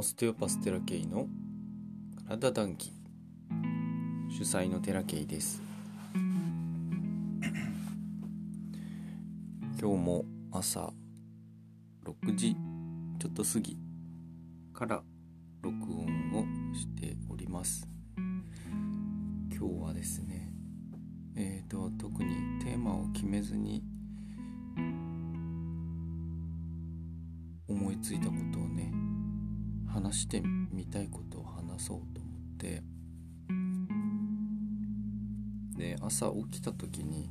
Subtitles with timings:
[0.00, 1.26] オステオパステラケイの
[2.28, 2.92] 体談義
[4.30, 5.60] 主催のテラケイです。
[9.76, 10.92] 今日も朝
[12.04, 12.54] 6時
[13.18, 13.76] ちょっと過ぎ
[14.72, 15.02] から
[15.62, 16.06] 録音
[30.18, 32.82] 話してみたいことを話そうと思って。
[35.76, 37.30] で朝起きた時に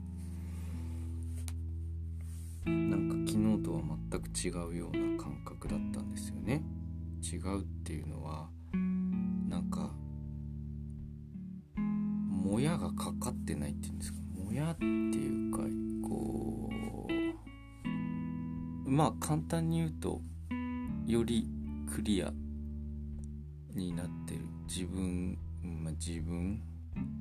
[2.65, 6.63] なんか昨日とは全く違うような感覚だったんですよね。
[7.21, 8.47] 違うっていうのは
[9.49, 9.91] なんか
[12.29, 14.19] もやがかかってないっていうんですか。
[14.33, 15.63] もやっていうか
[16.07, 16.69] こ
[18.85, 20.21] うまあ簡単に言うと
[21.05, 21.49] より
[21.93, 22.31] クリア
[23.77, 26.61] になってる自分、まあ、自分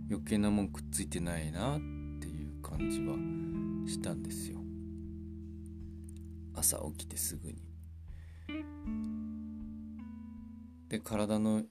[0.09, 1.79] 余計なもんくっついてないなっ
[2.21, 3.15] ていう感じは
[3.87, 4.59] したんですよ。
[6.55, 7.57] 朝起きてすぐに。
[10.89, 11.63] で体の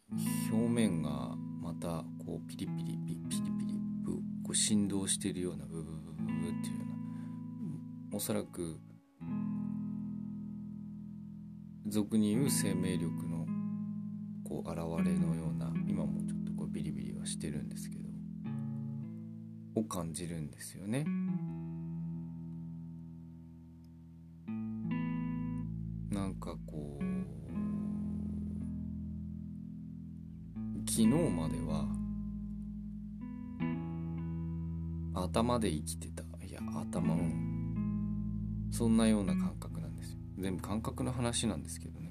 [0.52, 3.80] 表面がまたこうピリピリピリピリピリ
[4.44, 6.86] こう振動してるようなブブブブブっていうよ
[8.09, 8.80] うなおそらく
[11.88, 13.44] 俗に言う生命力の
[14.55, 18.05] こう現れのような今もちょっとこうビリビリはしてるんですけど
[19.75, 21.03] を感じるんですよね。
[26.09, 27.03] なんかこう
[30.89, 31.85] 昨日までは
[35.15, 42.04] 頭で生きてたいや頭うんそんなような感覚なんですよ全部感覚の話なんですけどね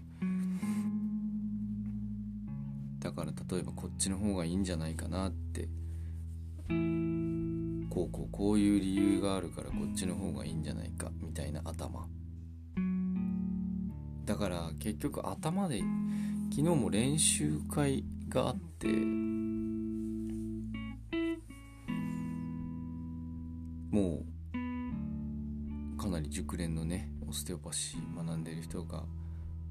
[3.54, 5.68] 例えばこっちの方がいいんじゃないかなって
[7.88, 12.08] こうこうこういう理由があるからこっちの方がいいんじゃないかみたいな頭。
[14.24, 15.82] だから結局頭で
[16.50, 18.88] 昨日も練習会があって
[23.92, 24.24] も
[25.96, 29.04] うかなり熟練のねオステオパシー学んでる人が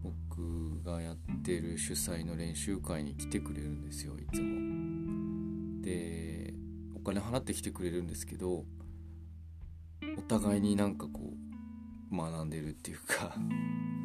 [0.04, 5.82] 僕がやってる主催の練習会に来てくれるんですよいつも。
[5.82, 6.54] で
[6.96, 8.66] お金払ってきてくれるんですけど
[10.18, 11.34] お互いになんかこ
[12.12, 13.40] う学んでるっていうか あ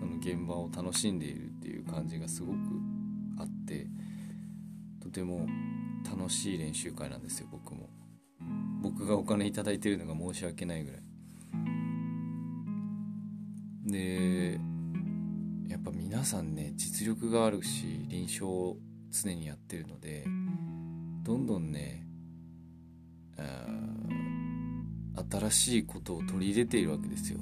[0.07, 2.59] の現場を楽しんでいるっていう感じがすごく
[3.39, 3.87] あって
[5.01, 5.47] とても
[6.05, 7.91] 楽しい練習会なんですよ僕も
[8.83, 11.03] 僕がお金いいてるのが申し訳ないぐらい
[13.87, 14.61] で
[15.69, 18.77] やっぱ皆さんね実力があるし臨床を
[19.11, 20.25] 常にやってるので
[21.23, 22.07] どんどんね
[25.31, 27.39] 新しいことを取り入れているわけですよ。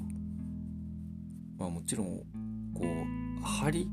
[1.57, 2.21] まあもちろん
[2.73, 3.87] こう針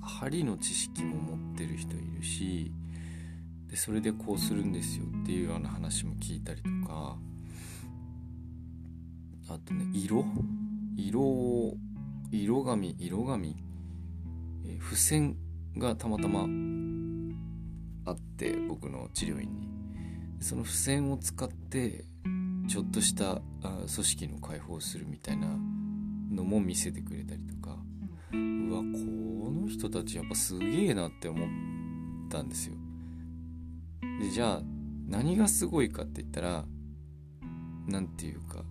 [0.00, 2.72] 針の知識も持ってる人いるし
[3.68, 7.16] でそれでこうするんですよっていうような話も聞いたりとか。
[9.48, 10.24] あとね色？
[10.96, 11.76] 色
[12.32, 13.54] 色紙色紙、
[14.66, 15.36] えー、付箋
[15.76, 16.46] がたまたま
[18.04, 19.66] あって僕の治療院に。
[20.40, 22.04] その付箋を使って
[22.68, 25.48] ちょっとしたあ組織の解放をするみたいな
[26.30, 27.76] のも見せてくれたりとか。
[28.32, 28.86] うわこ
[29.50, 31.48] の人たちやっぱすげえなって思っ
[32.28, 32.74] たんですよ。
[34.20, 34.62] でじゃあ
[35.08, 36.64] 何がすごいかって言ったら
[37.86, 38.64] 何て言うか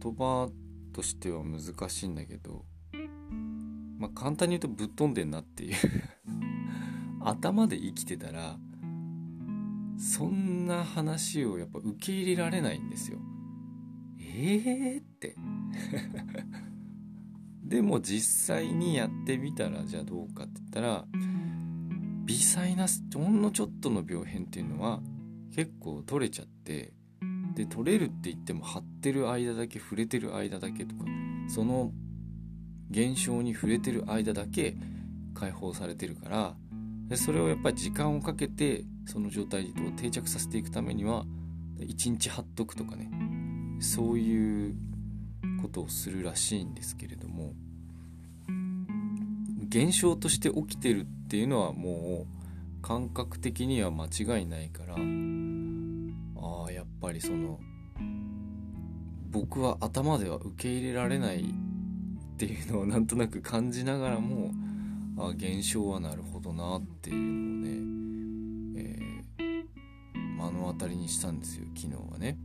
[0.00, 0.50] 言葉
[0.92, 2.64] としては難しいんだけど
[3.98, 5.74] まあ簡単に言うとぶっ飛んでんなっていう
[7.20, 8.58] 頭で生きてたら
[9.98, 13.18] そんな話をやっぱ受け入れられないんですよ。
[14.20, 15.34] えーって
[17.64, 21.04] でも実際にやってみたらじゃあどうかって言ったら
[22.24, 25.02] 微細なほんのちょっとの病変っていうのは
[25.50, 26.92] 結構取れちゃって
[27.54, 31.04] で取れるって言っても張ってる間だけ触れてる間だけとか
[31.48, 31.92] その
[32.90, 34.76] 現象に触れてる間だけ
[35.34, 36.54] 解放されてるから
[37.08, 41.24] でそれをやっぱり時間をかけてその状態を定着させていくためには
[41.78, 43.10] 1日貼っとくとかね
[43.80, 44.74] そういう
[45.62, 47.54] ことをするらしいんですけれども
[49.68, 52.26] 現象として起きてるっていうのはも
[52.78, 54.96] う感覚的には間違いないから
[56.72, 57.58] やっぱりその
[59.30, 61.44] 僕は頭では受け入れられないっ
[62.36, 64.52] ていうのをなんとなく感じながらも
[65.18, 68.94] あ現象はなるほどなっていうのをね、
[69.38, 69.64] えー、
[70.14, 72.38] 目の当たりにしたんですよ昨日はね。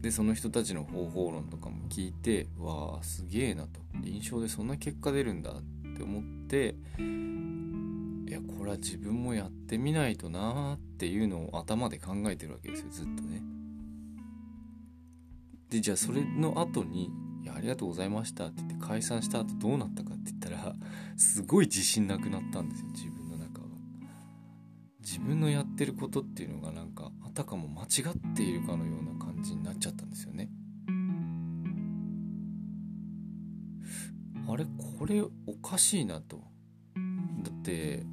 [0.00, 5.62] でその人たちの方法論とかも聞いてわあすげえなと臨床でそんな結果出るんだっ
[5.96, 13.42] て思っていやこれは自分もやってみないとなーっていうのを頭で考えてるわけですよずっとね。
[15.70, 17.10] でじゃあそれの後に
[17.42, 20.76] 「いやありがとうございました」って言って解散した後どうなったかって言ったら
[21.16, 23.68] すごい自信なくなったんですよ自分の中は。
[25.00, 30.50] 自分のやってることっていうのがなんかあたかも間違っているかのような感じになっちゃったんですよね。
[34.48, 34.64] あれ
[34.98, 36.40] これおかしいなと。
[37.42, 38.06] だって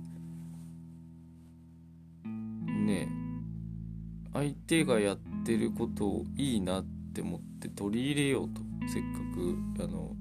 [2.84, 3.10] ね
[4.34, 8.62] 相手がやってることをいいなって思って取り入れようと。
[8.88, 10.16] せっかくあの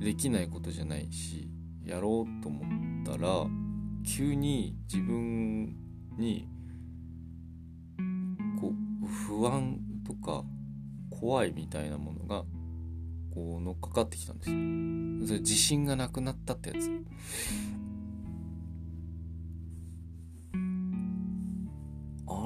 [0.00, 1.48] できないことじゃないし
[1.84, 2.64] やろうと思
[3.02, 3.46] ったら
[4.04, 5.76] 急に自分
[6.18, 6.48] に
[8.60, 8.72] こ
[9.02, 10.44] う不安とか
[11.10, 12.44] 怖いみたいなものが
[13.34, 14.56] こう乗っかかってきたんですよ。
[15.26, 16.90] それ自信がなくなったってやつ。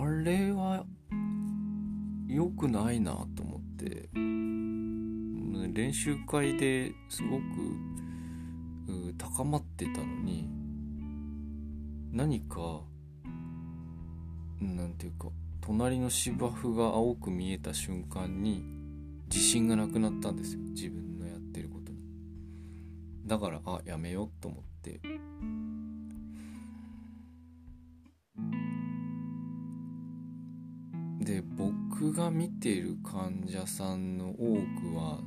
[0.07, 0.87] あれは
[2.29, 4.09] 良くないなと思って。
[5.73, 7.43] 練習会ですごく
[9.19, 10.49] 高まってたのに
[12.13, 12.81] 何か
[14.61, 15.29] なんていうか
[15.61, 18.65] 隣の芝生が青く見えた瞬間に
[19.29, 20.61] 自信がなくなったんですよ。
[20.61, 21.99] 自分のやってることに。
[23.27, 25.01] だからあやめようと思って
[31.27, 35.19] で僕が見ている患者さんの多くは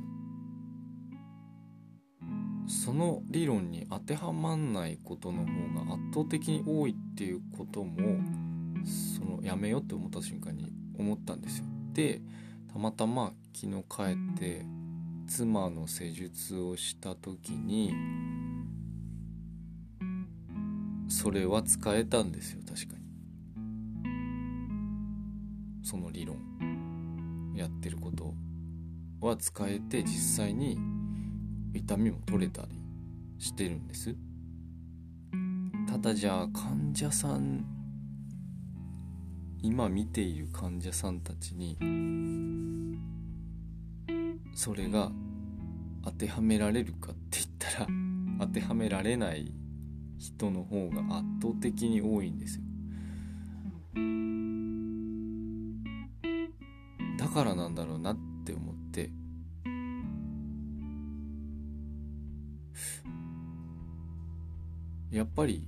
[2.66, 8.18] その理論に当てはまんないことの方が圧倒的に多いっていうことも
[9.14, 11.66] そのやめようって思った瞬間に思ったんですよ。
[11.92, 12.22] で
[12.72, 14.02] たまたま昨日帰
[14.34, 14.64] って
[15.26, 17.92] 妻の施術をした時に
[21.10, 22.99] それは使えたんですよ確かに。
[25.90, 26.36] その理論
[27.56, 28.32] やってること
[29.20, 30.78] は使えて実際に
[31.74, 32.68] 痛みも取れたり
[33.40, 34.14] してるんです。
[35.88, 37.64] ただじゃあ患者さん
[39.60, 41.76] 今見ている患者さんたちに
[44.54, 45.10] それが
[46.04, 47.88] 当てはめられるかって言ったら
[48.38, 49.52] 当てはめられない
[50.18, 52.62] 人の方が圧倒的に多いんですよ。
[57.30, 59.10] からなんだろうなって思って。
[65.10, 65.66] やっぱり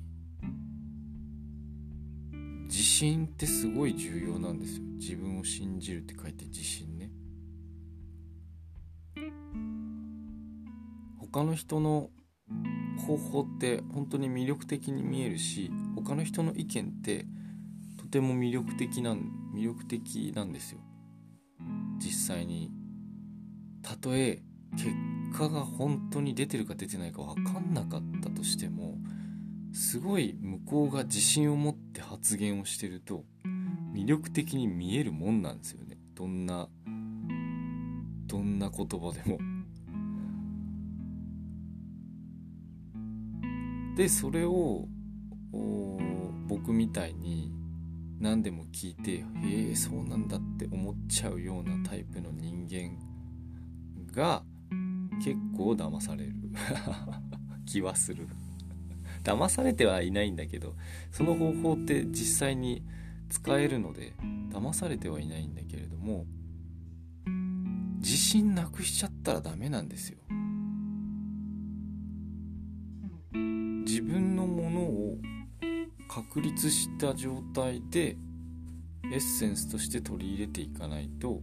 [2.66, 4.84] 自信ってすごい重要なんですよ。
[4.98, 7.10] 自分を信じるって書いて自信ね。
[11.18, 12.10] 他の人の
[13.06, 17.26] 方法って本当に魅力的に見えるし他の人の意見って
[17.98, 20.80] とても魅力的なん魅力的なんですよ。
[22.02, 22.70] 実際に
[23.82, 24.42] たとえ
[24.72, 24.90] 結
[25.36, 28.98] 果が本当に出てるか出てないか分かんなかったとしても
[29.72, 33.24] すごい向こうが自信を持って発言をしてると
[33.94, 36.68] 魅力的に見えるもんなんですよねどんな
[38.26, 39.38] どんな言葉でも。
[43.96, 44.88] でそれを
[46.48, 47.52] 僕みたいに
[48.18, 52.98] 何でも聞いて「へえそうなんだ」っって思っちゃうようなタイプの人間
[54.14, 54.42] が
[55.24, 56.34] 結構騙される。
[57.66, 58.28] 気はする。
[59.24, 60.74] 騙されてはいないんだけど
[61.12, 62.82] その方法って実際に
[63.28, 64.14] 使えるので
[64.50, 66.26] 騙されてはいないんだけれども
[67.98, 70.18] 自信なくしちゃったらダメなんですよ。
[73.84, 75.18] 自分のものを
[76.08, 78.16] 確立した状態で
[79.10, 81.42] エッセンスとして取り入れていかないと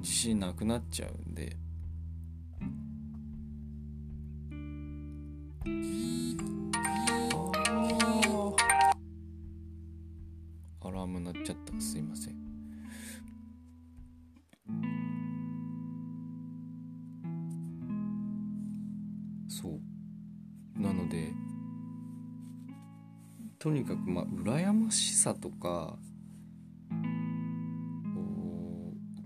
[0.00, 1.56] 自信なくなっちゃうんで。
[10.80, 11.80] アラーム鳴っちゃった。
[11.80, 12.33] すいません
[23.64, 25.96] とにかくまあ羨ましさとか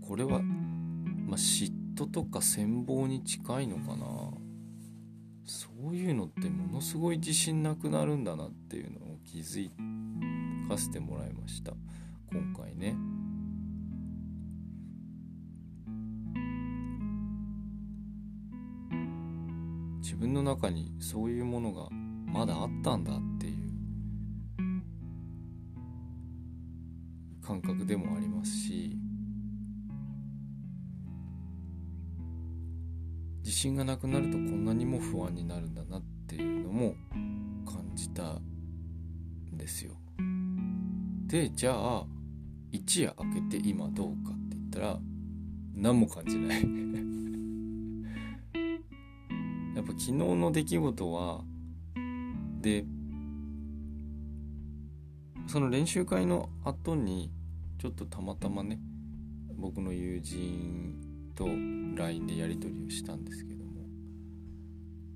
[0.07, 4.07] これは、まあ、嫉妬とか羨望に近いのかな
[5.45, 9.69] そういうのってものすごい自信なくなるんだなっていうのを気づ
[10.69, 11.73] かせてもらいました
[12.33, 12.95] 今回ね。
[20.01, 23.38] 自分の中にそういうものがまだあったんだって
[27.49, 28.95] 感覚でもありますし
[33.43, 36.95] 自信がなくなるとこんなにも不安になるんだなっていうのも
[37.65, 38.43] 感じたん
[39.57, 39.95] ですよ。
[41.27, 42.05] でじゃあ
[42.71, 44.99] 一夜明けて今どうかって言ったら
[45.75, 46.61] 何も感じない
[49.75, 51.43] やっぱ昨日の出来事は
[52.61, 52.85] で
[55.47, 57.33] その練習会の後に
[57.79, 58.81] ちょっとたまたまね
[59.57, 60.95] 僕の友人
[61.37, 63.87] と LINE でやり取りをしたんですけども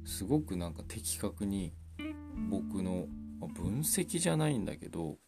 [0.04, 1.74] すごくなんか的確に
[2.48, 3.06] 僕の、
[3.40, 5.18] ま分析じゃないんだけど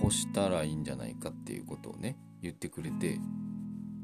[0.00, 3.18] こうしたらいいんじゃないかっていうことをね言ってくれて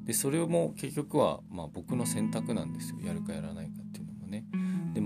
[0.04, 2.98] でそれも結局はまあ僕の選択なんですよ。
[3.02, 4.44] やるかやらないかっていうのもね。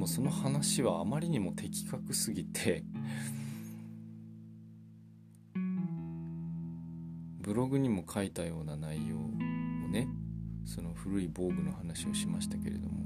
[0.01, 2.83] もその話はあまりにも的確すぎて
[7.43, 9.19] ブログにも書いたような内容を
[9.91, 10.09] ね
[10.65, 13.05] その古い防具の話をしましたけれども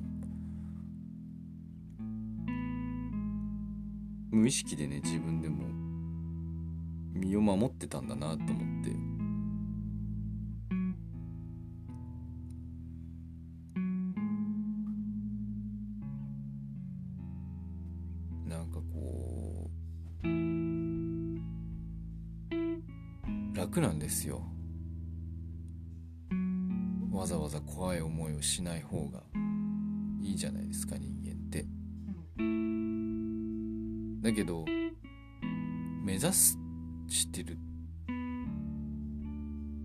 [4.30, 5.64] 無意識でね自分でも
[7.14, 9.13] 身を守ってたんだなと思って。
[27.84, 29.20] 怖い思いをしない方が
[30.22, 31.66] いいじゃないですか人間って。
[34.26, 34.64] だけど
[36.02, 36.58] 目指す
[37.08, 37.58] してる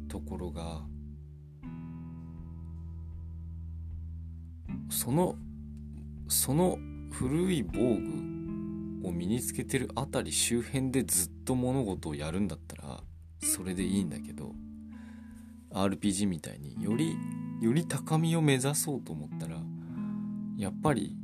[0.07, 0.81] ところが
[4.89, 5.35] その
[6.29, 6.77] その
[7.11, 7.73] 古い防
[9.01, 13.03] 具を身につけてるあたり周辺でずっと物事をやるんだったら
[13.41, 14.53] それでいいんだけど
[15.73, 17.17] RPG みたいにより
[17.61, 19.57] より高みを目指そうと思ったら
[20.57, 21.15] やっぱり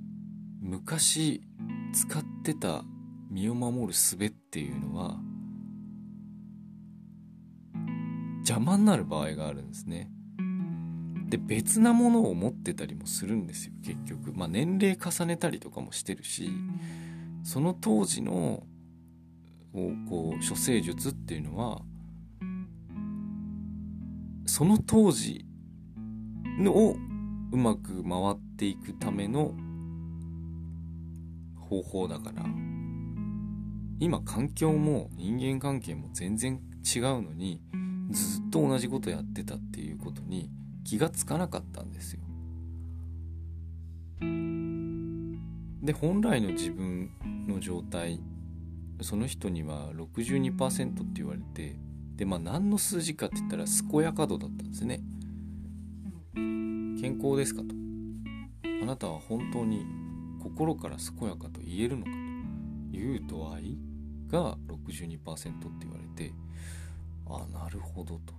[0.62, 1.42] 昔
[1.94, 2.84] 使ってた
[3.30, 5.18] 身を守る術っていうのは
[8.40, 10.10] 邪魔になる場合があるんですね。
[11.28, 14.34] で別なものを持ってたりもするんですよ結局。
[14.34, 16.50] まあ年齢重ねたりとかもしてるし
[17.44, 18.64] その当時の
[20.08, 21.82] こう処世術っていうのは
[24.46, 25.45] その当時
[26.58, 26.96] のを
[27.52, 29.54] うまく回っていくための
[31.60, 32.46] 方法だから
[34.00, 37.62] 今環境も人間関係も全然違うのに
[38.12, 40.50] ずっと同じことやってたっていうことに
[40.84, 42.20] 気がつかなかったんですよ。
[45.82, 47.12] で本来の自分
[47.48, 48.20] の状態
[49.02, 51.76] その人には62%って言われて
[52.16, 55.02] でまあ何の数字かって言ったら健やか度だったんですね。
[57.06, 57.68] 健康ですかと
[58.82, 59.86] あなたは本当に
[60.42, 62.12] 心から健やかと言えるのか
[62.92, 63.78] という度合い
[64.28, 66.34] が62%って言われて
[67.28, 68.34] あなるほどと。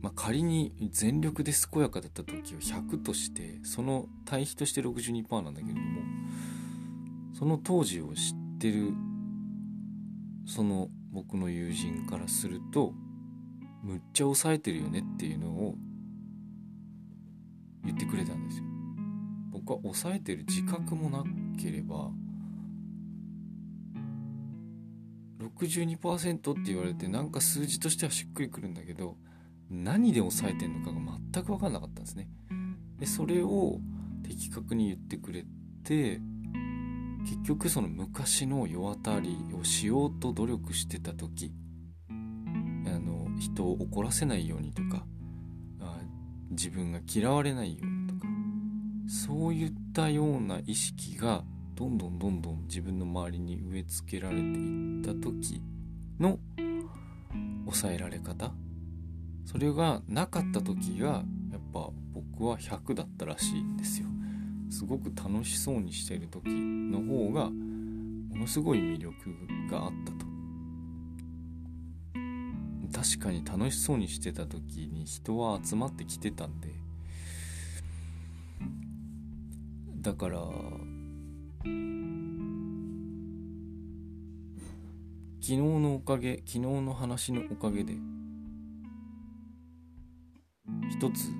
[0.00, 6.00] まあ、仮に全力で健やかだった時を100としてその対比として62%なんだけれども
[7.34, 8.94] その当時を知ってる
[10.46, 12.92] その僕の友人からすると
[13.82, 15.74] むっちゃ抑えてるよねっていうのを
[17.84, 18.64] 言ってくれたんですよ。
[19.50, 21.24] 僕は抑えてる自覚もな
[21.60, 22.10] ければ
[25.38, 29.16] 62%って言われてなんか数字としてはしっくりくるんだけど
[29.70, 31.00] 何で抑えてんのかが
[31.32, 32.28] 全く分かんなかったんですね。
[32.98, 33.80] でそれを
[34.22, 35.44] 的確に言ってくれ
[35.84, 36.20] て
[37.24, 41.52] 結局その昔の世渡りをしようと努力してた時
[42.10, 42.12] あ
[42.98, 45.04] の人を怒らせないようにとか
[46.50, 48.26] 自分が嫌われないようにとか
[49.08, 51.44] そういったような意識が
[51.74, 55.62] どんどんどんどん自分の周りに植え付けられていった時
[56.18, 56.38] の
[57.64, 58.52] 抑えられ方。
[59.44, 64.08] それがなかった時がやっぱ僕は100だったらしいんですよ。
[64.70, 69.14] すごく楽しそうにしてる時の方がものすごい魅力
[69.70, 70.28] があったと。
[72.92, 76.74] 確かに楽しそうにしてた時に人は集まってきてたんで。
[80.00, 80.38] だから
[85.40, 87.94] 昨日のおかげ昨日の話のおかげで
[90.90, 91.30] 一つ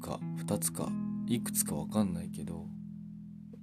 [0.00, 0.88] か二つか
[1.26, 2.66] いくつか分かんないけど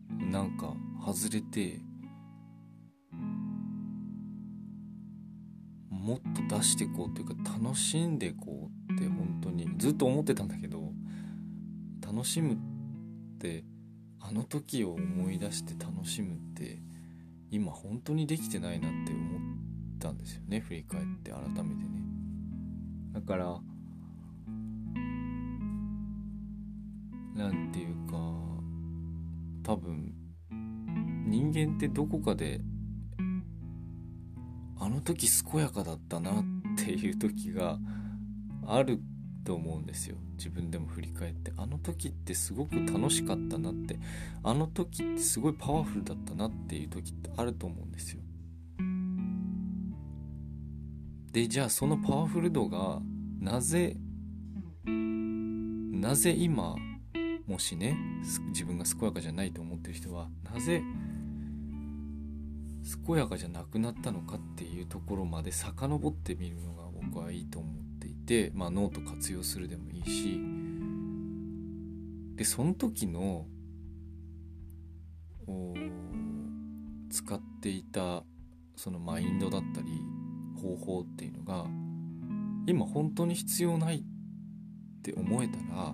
[0.10, 0.74] なんか
[1.06, 1.80] 外れて
[5.90, 10.92] もっと出していこうというか楽しんでこうって本当にずっと思ってたんだけど
[12.06, 12.58] 楽しむっ
[13.40, 13.64] て
[14.20, 16.82] あの時を思い出して楽しむって
[17.52, 19.42] 今本当にできてないなって思っ
[20.00, 22.04] たんですよね振り返って改めてね。
[23.14, 23.60] だから
[27.36, 28.18] なんていうか
[29.64, 30.14] 多分
[31.28, 32.62] 人間ってどこかで
[34.80, 36.44] あの時健やかだったなっ
[36.78, 37.80] ていう時が
[38.68, 39.00] ある
[39.46, 40.18] と思うんですよ。
[40.38, 41.54] 自分でも振り返って。
[41.58, 43.98] あの時ってすごく楽しかったなって。
[44.44, 48.22] あの時ってすごいパワフルだったなっていう時ってあると思うんですよ。
[51.32, 53.02] でじゃあそのパワフル度が
[53.40, 53.98] なぜ
[54.86, 56.76] なぜ今
[57.48, 57.98] もしね
[58.50, 60.82] 自分が健やかじゃないと思ってる人はなぜ
[63.06, 70.40] 健やかじゃなくなったのかっていうところまで遡ってみるのが僕はいいと思っていて、まあ、ノート活用するでもいいし
[72.36, 73.46] でその時の
[77.10, 78.24] 使っていた
[78.76, 79.88] そのマインドだったり
[80.62, 81.66] 方法っていうのが
[82.66, 84.04] 今本当に必要ないっ
[85.04, 85.94] て思えたら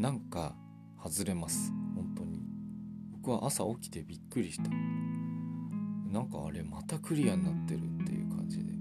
[0.00, 0.54] なんか
[0.98, 1.70] 外れます。
[1.94, 2.40] 本当に。
[3.12, 4.70] 僕は朝起きてびっくりした。
[6.10, 8.72] なんかあれまたクリアになってるっていう感じで。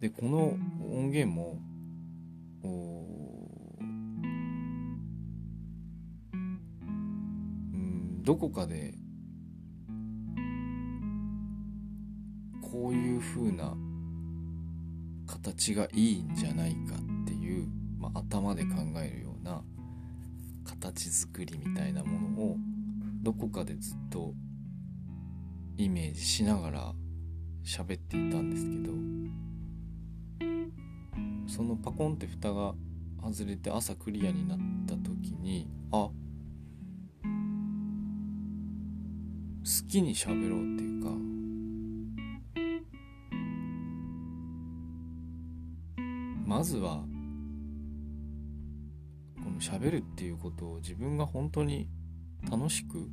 [0.00, 0.48] でこの
[0.84, 1.58] 音源も
[2.62, 2.68] う
[7.74, 8.92] んどこかで
[12.70, 13.74] こういう風な
[15.28, 19.62] 形がいいんじゃないかっていう、まあ、頭で考えるような
[20.64, 22.56] 形作りみたいなものを
[23.22, 24.32] どこかでずっと
[25.76, 26.92] イメージしながら
[27.64, 28.92] 喋っていたんですけど
[31.46, 32.74] そのパコンって蓋が
[33.22, 36.12] 外れて朝クリアになった時にあ好
[39.88, 41.10] きに喋ろうっていうか
[46.48, 47.04] まずは
[49.44, 51.90] この喋るっていうことを自分が本当に
[52.50, 53.06] 楽しく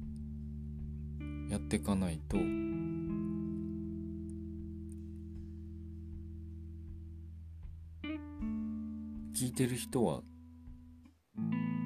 [1.51, 2.37] やっていかないと
[9.37, 10.21] 聞いてる人は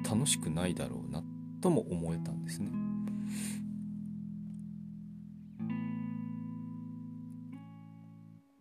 [0.08, 1.20] 楽しくないだろうな
[1.60, 2.68] とも思えたんですね。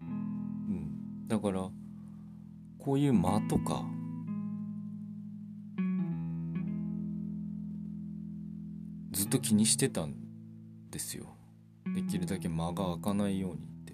[0.01, 1.69] うん、だから
[2.89, 3.85] こういう間とか。
[9.11, 10.15] ずっと気にしてたん
[10.89, 11.27] ですよ。
[11.93, 13.93] できるだけ間が空かないようにって。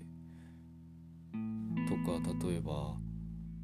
[1.89, 2.95] とか例えば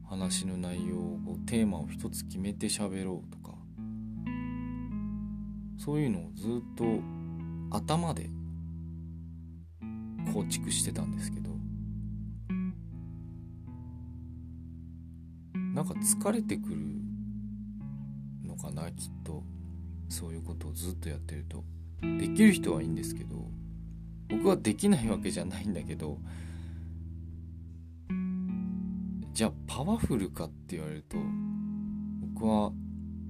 [0.04, 3.56] 話の内容をテーマを一つ決めて喋ろうとか。
[5.78, 6.84] そういうのをずっと
[7.70, 8.30] 頭で
[10.34, 11.41] 構築してたんですけど。
[15.84, 16.78] なんか疲れてくる
[18.46, 19.44] のかなきっと。
[20.10, 21.64] そういうことをずっとやってると。
[22.02, 23.48] できる人はいいんですけど
[24.30, 26.18] 僕はできないわけじゃないんだけど
[29.34, 31.18] じゃあパワフルかって言われると
[32.34, 32.72] 僕は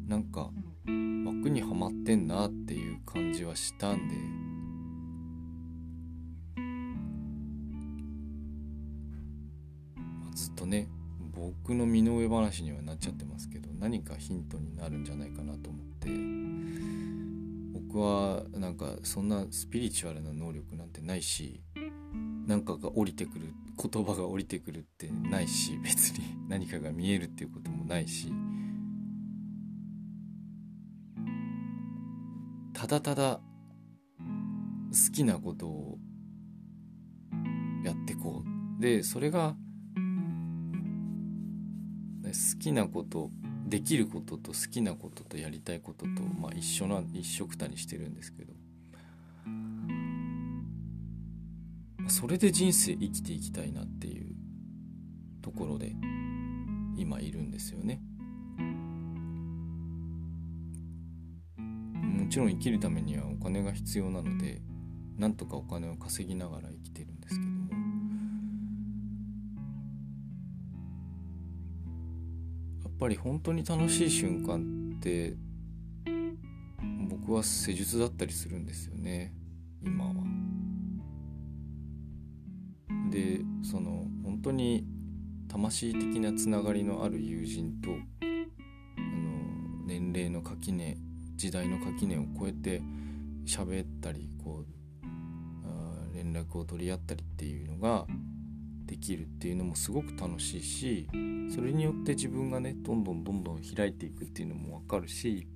[0.07, 0.49] なんか
[0.85, 4.15] 枠にはまってんなっていう感じはしたんで。
[10.33, 10.87] ずっとね
[11.63, 16.51] 僕の身の上話にはなっちゃってますけど何かヒントになるんじゃないかなと思って。
[17.91, 21.61] 僕はなんかそんなスピリチュアルな能力なんてないし
[22.47, 28.31] 何かが降りてくる言葉が降りてくるってないし別に 何かが見えるっていうこともないし
[32.73, 33.41] ただただ
[34.19, 35.97] 好きなことを
[37.83, 38.81] やってこう。
[38.81, 39.55] でそれが
[42.31, 43.29] 好きなこと
[43.67, 48.53] できることと好きなこととやりたいことと、まあ、一緒な一緒くたにしてるんですけど
[52.09, 54.35] それで人生生きていきたいなっていう
[55.41, 55.93] ところで
[56.97, 58.01] 今いるんですよね。
[62.01, 64.61] もちろん生きるためにはお金が必要なので
[65.17, 67.13] なんとかお金を稼ぎながら生きてる
[73.01, 75.33] ぱり本当に楽しい瞬間って
[77.09, 79.33] 僕は施術だったりするんですよね
[79.83, 80.13] 今は。
[83.09, 84.85] でその本当に
[85.49, 87.95] 魂的なつながりのある友人とあ
[89.01, 90.95] の年齢の垣根
[91.35, 92.83] 時代の垣根を越えて
[93.47, 98.05] 喋ったりこう連絡を取り合ったりっていうのが
[98.91, 101.07] できるっていうのもすごく楽しいし
[101.55, 105.47] それによって自分がねどんどんどんどん開いていくっていうのも分かるし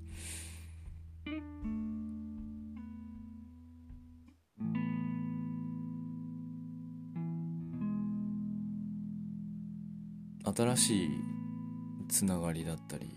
[10.45, 11.09] 新しい
[12.07, 13.09] つながりだったり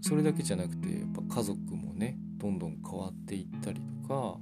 [0.00, 4.38] それだけじゃなくてやっぱ家族もねどんどん変わっていったりとか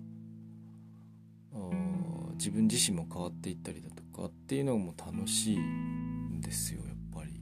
[2.34, 7.40] 自分自身も変わっていったりだとかっていうのも楽しいんですよやっぱり。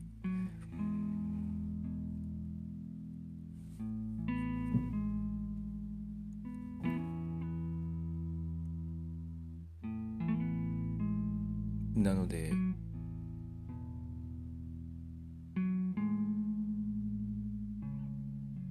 [11.94, 12.52] なので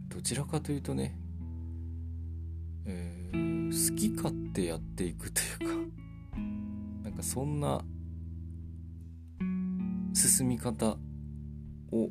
[0.10, 1.16] どちらかというとね、
[7.32, 7.80] そんな
[10.16, 10.98] 進み方
[11.92, 12.10] を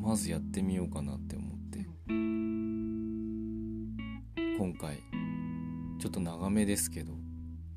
[0.00, 1.84] まずやってみようかなって思って
[4.56, 4.98] 今回
[5.98, 7.14] ちょっと長めですけど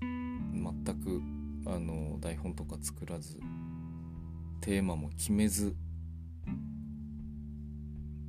[0.01, 1.19] 全く
[1.65, 3.39] あの台本とか作らず
[4.61, 5.75] テーマも決めず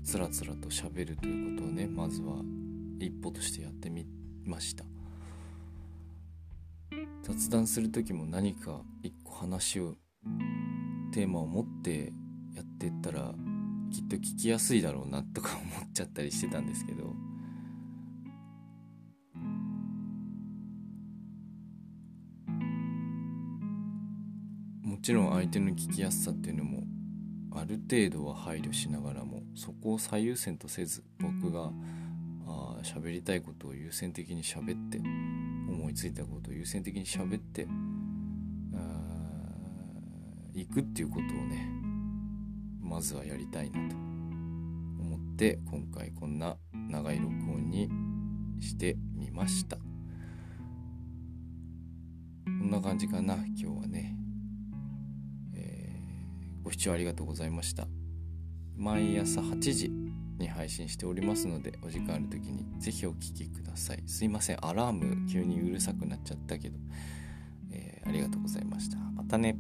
[0.03, 2.37] つらつらと喋るということをねまずは
[2.99, 4.07] 一歩としてやってみ
[4.47, 4.94] ました。
[7.25, 9.95] 雑談する時も何か一個話を
[11.11, 12.13] テーマを持って
[12.55, 13.33] やってったら
[13.91, 17.15] きっと聞きやすいだろうなとか思っちゃったりしてたんですけど。
[24.83, 26.83] もちろん相手の聞きやすさっていうのも
[27.53, 31.71] ある程度は配慮しながらもそこを最優先とせず僕が
[32.47, 35.01] あ喋りたいことを優先的に喋って
[35.85, 37.69] 思いついたことを優先的に喋って
[40.55, 41.69] 行くっていうことをね
[42.81, 47.91] まずはやりたいなと思って今回こんな長い録音に
[48.61, 49.77] してみました。
[49.77, 49.83] こ
[52.51, 54.17] んな感じかな今日はね。
[56.63, 57.87] ご視聴ありがとうございました。
[58.75, 59.93] 毎朝8時
[60.39, 64.03] に配信しておりますのでお時間ある時に是非お聴きください。
[64.07, 66.79] すいませんアラーム急にうるさくなっちゃったけど、
[67.73, 68.97] えー、ありがとうございました。
[69.15, 69.57] またね。